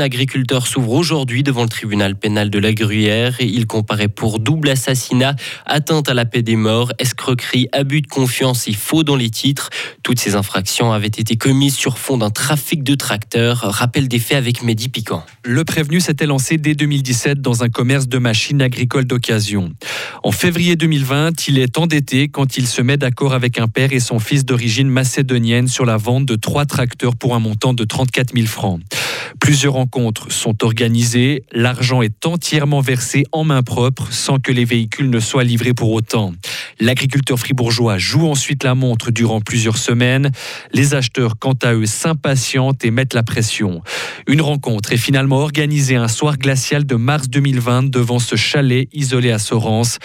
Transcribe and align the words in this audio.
L'agriculteur 0.00 0.66
s'ouvre 0.66 0.92
aujourd'hui 0.92 1.42
devant 1.42 1.62
le 1.62 1.68
tribunal 1.68 2.16
pénal 2.16 2.48
de 2.48 2.58
la 2.58 2.72
Gruyère 2.72 3.36
il 3.38 3.66
comparaît 3.66 4.08
pour 4.08 4.38
double 4.38 4.70
assassinat, 4.70 5.36
atteinte 5.66 6.08
à 6.08 6.14
la 6.14 6.24
paix 6.24 6.40
des 6.40 6.56
morts, 6.56 6.90
escroquerie, 6.98 7.68
abus 7.72 8.00
de 8.00 8.06
confiance 8.06 8.66
et 8.66 8.72
faux 8.72 9.02
dans 9.02 9.14
les 9.14 9.28
titres. 9.28 9.68
Toutes 10.02 10.18
ces 10.18 10.36
infractions 10.36 10.90
avaient 10.90 11.06
été 11.06 11.36
commises 11.36 11.76
sur 11.76 11.98
fond 11.98 12.16
d'un 12.16 12.30
trafic 12.30 12.82
de 12.82 12.94
tracteurs. 12.94 13.58
Rappel 13.58 14.08
des 14.08 14.18
faits 14.18 14.38
avec 14.38 14.62
Mehdi 14.62 14.88
Piquant. 14.88 15.22
Le 15.44 15.64
prévenu 15.64 16.00
s'était 16.00 16.24
lancé 16.24 16.56
dès 16.56 16.74
2017 16.74 17.42
dans 17.42 17.62
un 17.62 17.68
commerce 17.68 18.08
de 18.08 18.16
machines 18.16 18.62
agricoles 18.62 19.04
d'occasion. 19.04 19.70
En 20.22 20.32
février 20.32 20.76
2020, 20.76 21.46
il 21.46 21.58
est 21.58 21.76
endetté 21.76 22.28
quand 22.28 22.56
il 22.56 22.66
se 22.66 22.80
met 22.80 22.96
d'accord 22.96 23.34
avec 23.34 23.58
un 23.58 23.68
père 23.68 23.92
et 23.92 24.00
son 24.00 24.18
fils 24.18 24.46
d'origine 24.46 24.88
macédonienne 24.88 25.68
sur 25.68 25.84
la 25.84 25.98
vente 25.98 26.24
de 26.24 26.36
trois 26.36 26.64
tracteurs 26.64 27.16
pour 27.16 27.34
un 27.34 27.38
montant 27.38 27.74
de 27.74 27.84
34 27.84 28.32
000 28.34 28.46
francs. 28.46 28.80
Plusieurs 29.38 29.74
rencontres 29.74 29.89
sont 30.28 30.64
organisées, 30.64 31.44
l'argent 31.52 32.02
est 32.02 32.26
entièrement 32.26 32.80
versé 32.80 33.24
en 33.32 33.44
main 33.44 33.62
propre 33.62 34.12
sans 34.12 34.38
que 34.38 34.52
les 34.52 34.64
véhicules 34.64 35.10
ne 35.10 35.20
soient 35.20 35.44
livrés 35.44 35.74
pour 35.74 35.92
autant. 35.92 36.32
L'agriculteur 36.78 37.38
fribourgeois 37.38 37.98
joue 37.98 38.26
ensuite 38.26 38.64
la 38.64 38.74
montre 38.74 39.10
durant 39.10 39.40
plusieurs 39.40 39.76
semaines. 39.76 40.30
Les 40.72 40.94
acheteurs, 40.94 41.38
quant 41.38 41.56
à 41.62 41.74
eux, 41.74 41.86
s'impatientent 41.86 42.84
et 42.84 42.90
mettent 42.90 43.14
la 43.14 43.22
pression. 43.22 43.82
Une 44.26 44.40
rencontre 44.40 44.92
est 44.92 44.96
finalement 44.96 45.38
organisée 45.38 45.96
un 45.96 46.08
soir 46.08 46.38
glacial 46.38 46.86
de 46.86 46.94
mars 46.94 47.28
2020 47.28 47.90
devant 47.90 48.18
ce 48.18 48.36
chalet 48.36 48.88
isolé 48.92 49.30
à 49.30 49.38
Sorens. 49.38 49.98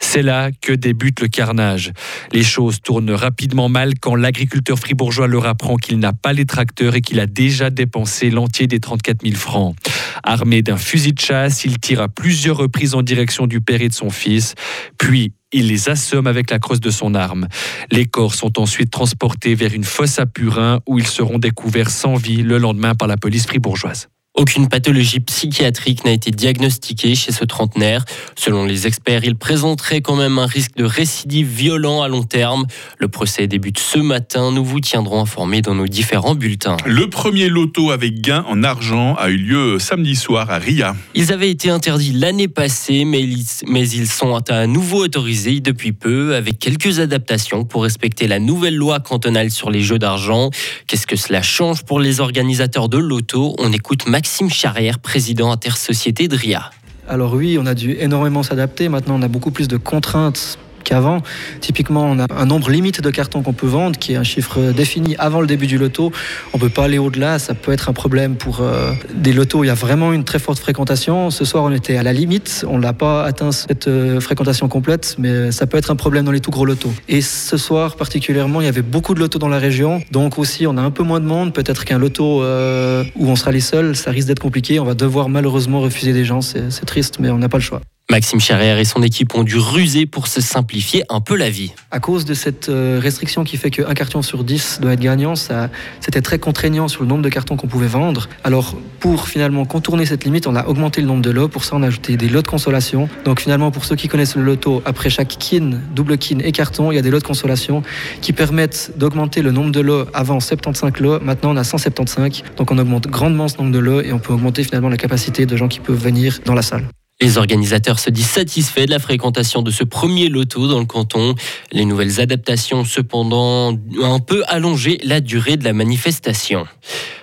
C'est 0.00 0.22
là 0.22 0.50
que 0.60 0.72
débute 0.72 1.20
le 1.20 1.28
carnage. 1.28 1.92
Les 2.32 2.42
choses 2.42 2.80
tournent 2.82 3.10
rapidement 3.10 3.68
mal 3.68 3.94
quand 4.00 4.14
l'agriculteur 4.14 4.78
fribourgeois 4.78 5.26
leur 5.26 5.46
apprend 5.46 5.76
qu'il 5.76 5.98
n'a 5.98 6.12
pas 6.12 6.32
les 6.32 6.44
tracteurs 6.44 6.94
et 6.94 7.00
qu'il 7.00 7.20
a 7.20 7.26
déjà 7.26 7.70
dépensé 7.70 8.30
l'entier 8.30 8.66
des 8.66 8.80
34 8.80 9.22
000 9.30 9.36
francs. 9.36 9.76
Armé 10.22 10.62
d'un 10.62 10.76
fusil 10.76 11.12
de 11.12 11.20
chasse, 11.20 11.64
il 11.64 11.78
tire 11.78 12.00
à 12.00 12.08
plusieurs 12.08 12.56
reprises 12.56 12.94
en 12.94 13.02
direction 13.02 13.46
du 13.46 13.60
père 13.60 13.82
et 13.82 13.88
de 13.88 13.94
son 13.94 14.10
fils, 14.10 14.54
puis 14.98 15.32
il 15.52 15.68
les 15.68 15.88
assomme 15.88 16.26
avec 16.26 16.50
la 16.50 16.58
crosse 16.58 16.80
de 16.80 16.90
son 16.90 17.14
arme. 17.14 17.48
Les 17.90 18.06
corps 18.06 18.34
sont 18.34 18.58
ensuite 18.58 18.90
transportés 18.90 19.54
vers 19.54 19.72
une 19.72 19.84
fosse 19.84 20.18
à 20.18 20.26
Purin 20.26 20.80
où 20.86 20.98
ils 20.98 21.06
seront 21.06 21.38
découverts 21.38 21.90
sans 21.90 22.14
vie 22.14 22.42
le 22.42 22.58
lendemain 22.58 22.94
par 22.94 23.08
la 23.08 23.16
police 23.16 23.46
fribourgeoise. 23.46 24.08
Aucune 24.38 24.68
pathologie 24.68 25.20
psychiatrique 25.20 26.04
n'a 26.04 26.10
été 26.10 26.30
diagnostiquée 26.30 27.14
chez 27.14 27.32
ce 27.32 27.46
trentenaire. 27.46 28.04
Selon 28.36 28.66
les 28.66 28.86
experts, 28.86 29.24
il 29.24 29.34
présenterait 29.34 30.02
quand 30.02 30.14
même 30.14 30.38
un 30.38 30.44
risque 30.44 30.76
de 30.76 30.84
récidive 30.84 31.48
violent 31.48 32.02
à 32.02 32.08
long 32.08 32.22
terme. 32.22 32.66
Le 32.98 33.08
procès 33.08 33.46
débute 33.46 33.78
ce 33.78 33.98
matin. 33.98 34.52
Nous 34.52 34.62
vous 34.62 34.80
tiendrons 34.80 35.22
informés 35.22 35.62
dans 35.62 35.74
nos 35.74 35.86
différents 35.86 36.34
bulletins. 36.34 36.76
Le 36.84 37.08
premier 37.08 37.48
loto 37.48 37.90
avec 37.90 38.20
gain 38.20 38.44
en 38.46 38.62
argent 38.62 39.14
a 39.14 39.30
eu 39.30 39.38
lieu 39.38 39.78
samedi 39.78 40.14
soir 40.14 40.50
à 40.50 40.58
Ria. 40.58 40.94
Ils 41.14 41.32
avaient 41.32 41.50
été 41.50 41.70
interdits 41.70 42.12
l'année 42.12 42.48
passée, 42.48 43.06
mais 43.06 43.22
ils, 43.22 43.46
mais 43.66 43.88
ils 43.88 44.06
sont 44.06 44.34
à 44.50 44.66
nouveau 44.66 45.02
autorisés 45.02 45.60
depuis 45.60 45.92
peu, 45.92 46.34
avec 46.34 46.58
quelques 46.58 47.00
adaptations 47.00 47.64
pour 47.64 47.84
respecter 47.84 48.28
la 48.28 48.38
nouvelle 48.38 48.76
loi 48.76 49.00
cantonale 49.00 49.50
sur 49.50 49.70
les 49.70 49.80
jeux 49.80 49.98
d'argent. 49.98 50.50
Qu'est-ce 50.86 51.06
que 51.06 51.16
cela 51.16 51.40
change 51.40 51.84
pour 51.84 52.00
les 52.00 52.20
organisateurs 52.20 52.90
de 52.90 52.98
loto? 52.98 53.54
On 53.58 53.72
écoute 53.72 54.06
Max 54.06 54.25
Maxime 54.26 54.50
Charrière, 54.50 54.98
président 54.98 55.52
intersociété 55.52 56.26
de 56.26 56.36
RIA. 56.36 56.70
Alors 57.08 57.34
oui, 57.34 57.58
on 57.60 57.64
a 57.64 57.74
dû 57.74 57.92
énormément 57.92 58.42
s'adapter. 58.42 58.88
Maintenant, 58.88 59.14
on 59.20 59.22
a 59.22 59.28
beaucoup 59.28 59.52
plus 59.52 59.68
de 59.68 59.76
contraintes 59.76 60.58
qu'avant. 60.86 61.22
Typiquement, 61.60 62.04
on 62.04 62.18
a 62.18 62.26
un 62.30 62.46
nombre 62.46 62.70
limite 62.70 63.00
de 63.00 63.10
cartons 63.10 63.42
qu'on 63.42 63.52
peut 63.52 63.66
vendre, 63.66 63.98
qui 63.98 64.12
est 64.12 64.16
un 64.16 64.22
chiffre 64.22 64.72
défini 64.72 65.16
avant 65.18 65.40
le 65.40 65.46
début 65.46 65.66
du 65.66 65.78
loto. 65.78 66.12
On 66.52 66.58
peut 66.58 66.68
pas 66.70 66.84
aller 66.84 66.98
au-delà, 66.98 67.38
ça 67.38 67.54
peut 67.54 67.72
être 67.72 67.88
un 67.88 67.92
problème 67.92 68.36
pour 68.36 68.60
euh, 68.60 68.92
des 69.14 69.32
lotos. 69.32 69.64
Il 69.64 69.66
y 69.66 69.70
a 69.70 69.74
vraiment 69.74 70.12
une 70.12 70.24
très 70.24 70.38
forte 70.38 70.58
fréquentation. 70.58 71.30
Ce 71.30 71.44
soir, 71.44 71.64
on 71.64 71.72
était 71.72 71.96
à 71.96 72.02
la 72.02 72.12
limite, 72.12 72.64
on 72.68 72.78
n'a 72.78 72.92
pas 72.92 73.24
atteint 73.24 73.52
cette 73.52 73.88
euh, 73.88 74.20
fréquentation 74.20 74.68
complète, 74.68 75.16
mais 75.18 75.52
ça 75.52 75.66
peut 75.66 75.76
être 75.76 75.90
un 75.90 75.96
problème 75.96 76.24
dans 76.24 76.32
les 76.32 76.40
tout 76.40 76.50
gros 76.50 76.64
lotos. 76.64 76.92
Et 77.08 77.20
ce 77.20 77.56
soir 77.56 77.96
particulièrement, 77.96 78.60
il 78.60 78.64
y 78.64 78.68
avait 78.68 78.82
beaucoup 78.82 79.14
de 79.14 79.20
lotos 79.20 79.38
dans 79.38 79.48
la 79.48 79.58
région, 79.58 80.00
donc 80.12 80.38
aussi 80.38 80.66
on 80.66 80.76
a 80.76 80.82
un 80.82 80.90
peu 80.90 81.02
moins 81.02 81.20
de 81.20 81.26
monde. 81.26 81.52
Peut-être 81.52 81.84
qu'un 81.84 81.98
loto 81.98 82.42
euh, 82.42 83.04
où 83.16 83.28
on 83.28 83.36
sera 83.36 83.50
les 83.50 83.60
seuls, 83.60 83.96
ça 83.96 84.10
risque 84.10 84.28
d'être 84.28 84.40
compliqué. 84.40 84.78
On 84.78 84.84
va 84.84 84.94
devoir 84.94 85.28
malheureusement 85.28 85.80
refuser 85.80 86.12
des 86.12 86.24
gens. 86.24 86.40
C'est 86.40 86.84
triste, 86.86 87.18
mais 87.18 87.30
on 87.30 87.38
n'a 87.38 87.48
pas 87.48 87.58
le 87.58 87.62
choix. 87.62 87.80
Maxime 88.16 88.38
Charrière 88.38 88.78
et 88.78 88.84
son 88.84 89.02
équipe 89.02 89.34
ont 89.34 89.42
dû 89.42 89.58
ruser 89.58 90.06
pour 90.06 90.28
se 90.28 90.40
simplifier 90.40 91.02
un 91.10 91.20
peu 91.20 91.36
la 91.36 91.50
vie. 91.50 91.72
À 91.90 91.98
cause 91.98 92.24
de 92.24 92.34
cette 92.34 92.68
euh, 92.68 93.00
restriction 93.02 93.42
qui 93.42 93.56
fait 93.56 93.70
qu'un 93.70 93.92
carton 93.94 94.22
sur 94.22 94.44
10 94.44 94.78
doit 94.80 94.92
être 94.92 95.00
gagnant, 95.00 95.34
ça, 95.34 95.70
c'était 96.00 96.22
très 96.22 96.38
contraignant 96.38 96.86
sur 96.86 97.02
le 97.02 97.08
nombre 97.08 97.22
de 97.22 97.28
cartons 97.28 97.56
qu'on 97.56 97.66
pouvait 97.66 97.88
vendre. 97.88 98.28
Alors, 98.44 98.76
pour 99.00 99.28
finalement 99.28 99.66
contourner 99.66 100.06
cette 100.06 100.24
limite, 100.24 100.46
on 100.46 100.54
a 100.54 100.66
augmenté 100.66 101.00
le 101.00 101.08
nombre 101.08 101.20
de 101.20 101.30
lots. 101.30 101.48
Pour 101.48 101.64
ça, 101.64 101.74
on 101.74 101.82
a 101.82 101.88
ajouté 101.88 102.16
des 102.16 102.28
lots 102.28 102.42
de 102.42 102.46
consolation. 102.46 103.08
Donc, 103.24 103.40
finalement, 103.40 103.72
pour 103.72 103.84
ceux 103.84 103.96
qui 103.96 104.06
connaissent 104.06 104.36
le 104.36 104.44
loto, 104.44 104.82
après 104.84 105.10
chaque 105.10 105.36
kin, 105.38 105.80
double 105.94 106.16
kin 106.16 106.38
et 106.38 106.52
carton, 106.52 106.92
il 106.92 106.94
y 106.94 106.98
a 106.98 107.02
des 107.02 107.10
lots 107.10 107.18
de 107.18 107.24
consolation 107.24 107.82
qui 108.22 108.32
permettent 108.32 108.92
d'augmenter 108.96 109.42
le 109.42 109.50
nombre 109.50 109.72
de 109.72 109.80
lots. 109.80 110.06
Avant 110.14 110.38
75 110.38 110.92
lots, 111.00 111.20
maintenant 111.20 111.50
on 111.54 111.56
a 111.56 111.64
175. 111.64 112.44
Donc, 112.56 112.70
on 112.70 112.78
augmente 112.78 113.08
grandement 113.08 113.48
ce 113.48 113.58
nombre 113.58 113.72
de 113.72 113.78
lots 113.80 114.00
et 114.00 114.12
on 114.12 114.20
peut 114.20 114.32
augmenter 114.32 114.62
finalement 114.62 114.88
la 114.88 114.96
capacité 114.96 115.44
de 115.44 115.56
gens 115.56 115.68
qui 115.68 115.80
peuvent 115.80 116.02
venir 116.02 116.38
dans 116.46 116.54
la 116.54 116.62
salle. 116.62 116.86
Les 117.18 117.38
organisateurs 117.38 117.98
se 117.98 118.10
disent 118.10 118.28
satisfaits 118.28 118.84
de 118.84 118.90
la 118.90 118.98
fréquentation 118.98 119.62
de 119.62 119.70
ce 119.70 119.84
premier 119.84 120.28
loto 120.28 120.68
dans 120.68 120.80
le 120.80 120.84
canton. 120.84 121.34
Les 121.72 121.86
nouvelles 121.86 122.20
adaptations, 122.20 122.84
cependant, 122.84 123.72
ont 123.72 124.14
un 124.14 124.18
peu 124.18 124.44
allongé 124.48 125.00
la 125.02 125.22
durée 125.22 125.56
de 125.56 125.64
la 125.64 125.72
manifestation. 125.72 126.66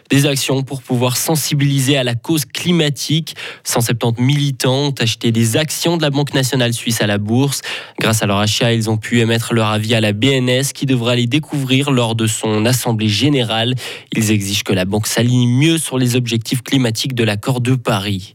Des 0.10 0.26
actions 0.26 0.64
pour 0.64 0.82
pouvoir 0.82 1.16
sensibiliser 1.16 1.96
à 1.96 2.04
la 2.04 2.16
cause 2.16 2.46
climatique. 2.46 3.36
170 3.66 4.20
militants 4.20 4.88
ont 4.88 4.96
acheté 5.00 5.32
des 5.32 5.58
actions 5.58 5.96
de 5.96 6.02
la 6.02 6.10
Banque 6.10 6.34
nationale 6.34 6.74
suisse 6.74 7.00
à 7.02 7.06
la 7.06 7.20
bourse. 7.20 7.62
Grâce 8.00 8.24
à 8.24 8.26
leur 8.26 8.40
achat, 8.40 8.74
ils 8.74 8.90
ont 8.90 8.98
pu 8.98 9.20
émettre 9.20 9.54
leur 9.54 9.68
avis 9.68 9.94
à 9.94 10.02
la 10.02 10.12
BNS 10.12 10.74
qui 10.74 10.88
devra 10.88 11.16
les 11.16 11.28
découvrir 11.28 11.92
lors 11.92 12.16
de 12.16 12.26
son 12.26 12.66
assemblée 12.66 13.10
générale. 13.10 13.76
Ils 14.16 14.32
exigent 14.32 14.64
que 14.64 14.74
la 14.74 14.86
banque 14.86 15.06
s'aligne 15.06 15.48
mieux 15.48 15.78
sur 15.78 16.00
les 16.00 16.16
objectifs 16.16 16.64
climatiques 16.64 17.14
de 17.14 17.24
l'accord 17.24 17.62
de 17.62 17.76
Paris. 17.76 18.34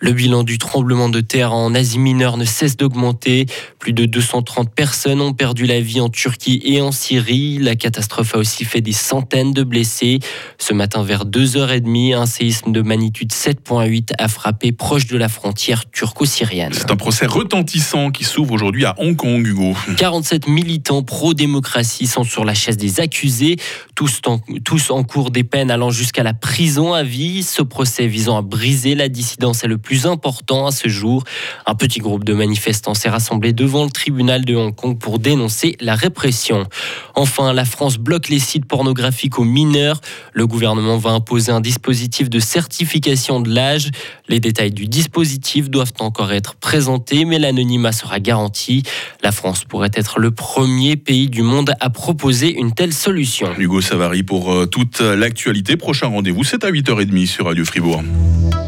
Le 0.00 0.12
bilan 0.12 0.44
du 0.44 0.58
tremblement 0.58 1.08
de 1.08 1.20
terre 1.20 1.52
en 1.52 1.74
Asie 1.74 1.98
mineure 1.98 2.36
ne 2.36 2.44
cesse 2.44 2.76
d'augmenter. 2.76 3.46
Plus 3.80 3.92
de 3.92 4.06
230 4.06 4.72
personnes 4.72 5.20
ont 5.20 5.32
perdu 5.32 5.66
la 5.66 5.80
vie 5.80 6.00
en 6.00 6.08
Turquie 6.08 6.62
et 6.64 6.80
en 6.80 6.92
Syrie. 6.92 7.58
La 7.58 7.74
catastrophe 7.74 8.36
a 8.36 8.38
aussi 8.38 8.64
fait 8.64 8.80
des 8.80 8.92
centaines 8.92 9.52
de 9.52 9.64
blessés. 9.64 10.20
Ce 10.58 10.72
matin, 10.72 11.02
vers 11.02 11.26
2h30, 11.26 12.14
un 12.14 12.26
séisme 12.26 12.70
de 12.70 12.80
magnitude 12.80 13.32
7.8 13.32 14.12
a 14.18 14.28
frappé 14.28 14.70
proche 14.70 15.08
de 15.08 15.16
la 15.16 15.28
frontière 15.28 15.90
turco-syrienne. 15.90 16.72
C'est 16.74 16.92
un 16.92 16.96
procès 16.96 17.26
retentissant 17.26 18.10
qui 18.12 18.22
s'ouvre 18.22 18.54
aujourd'hui 18.54 18.84
à 18.84 18.94
Hong 18.98 19.16
Kong, 19.16 19.44
Hugo. 19.44 19.74
47 19.96 20.46
militants 20.46 21.02
pro-démocratie 21.02 22.06
sont 22.06 22.22
sur 22.22 22.44
la 22.44 22.54
chaise 22.54 22.76
des 22.76 23.00
accusés, 23.00 23.56
tous 23.96 24.20
en, 24.26 24.38
tous 24.64 24.92
en 24.92 25.02
cours 25.02 25.32
des 25.32 25.42
peines 25.42 25.72
allant 25.72 25.90
jusqu'à 25.90 26.22
la 26.22 26.34
prison 26.34 26.92
à 26.92 27.02
vie. 27.02 27.42
Ce 27.42 27.62
procès 27.62 28.06
visant 28.06 28.36
à 28.36 28.42
briser 28.42 28.94
la 28.94 29.08
dissidence 29.08 29.47
est 29.52 29.66
le 29.66 29.78
plus 29.78 30.06
important 30.06 30.66
à 30.66 30.70
ce 30.70 30.88
jour. 30.88 31.24
Un 31.66 31.74
petit 31.74 32.00
groupe 32.00 32.24
de 32.24 32.34
manifestants 32.34 32.94
s'est 32.94 33.08
rassemblé 33.08 33.52
devant 33.52 33.84
le 33.84 33.90
tribunal 33.90 34.44
de 34.44 34.54
Hong 34.54 34.74
Kong 34.74 34.98
pour 34.98 35.18
dénoncer 35.18 35.76
la 35.80 35.94
répression. 35.94 36.66
Enfin, 37.14 37.52
la 37.52 37.64
France 37.64 37.98
bloque 37.98 38.28
les 38.28 38.38
sites 38.38 38.66
pornographiques 38.66 39.38
aux 39.38 39.44
mineurs. 39.44 40.00
Le 40.32 40.46
gouvernement 40.46 40.98
va 40.98 41.10
imposer 41.10 41.52
un 41.52 41.60
dispositif 41.60 42.30
de 42.30 42.38
certification 42.38 43.40
de 43.40 43.52
l'âge. 43.52 43.90
Les 44.28 44.40
détails 44.40 44.72
du 44.72 44.86
dispositif 44.86 45.70
doivent 45.70 45.92
encore 46.00 46.32
être 46.32 46.54
présentés, 46.54 47.24
mais 47.24 47.38
l'anonymat 47.38 47.92
sera 47.92 48.20
garanti. 48.20 48.82
La 49.22 49.32
France 49.32 49.64
pourrait 49.64 49.90
être 49.94 50.18
le 50.18 50.30
premier 50.30 50.96
pays 50.96 51.28
du 51.28 51.42
monde 51.42 51.72
à 51.80 51.90
proposer 51.90 52.54
une 52.54 52.72
telle 52.72 52.92
solution. 52.92 53.48
Hugo 53.58 53.80
Savary 53.80 54.22
pour 54.22 54.52
euh, 54.52 54.66
toute 54.66 55.00
l'actualité. 55.00 55.76
Prochain 55.76 56.08
rendez-vous, 56.08 56.44
c'est 56.44 56.64
à 56.64 56.70
8h30 56.70 57.26
sur 57.26 57.46
Radio 57.46 57.64
Fribourg. 57.64 58.02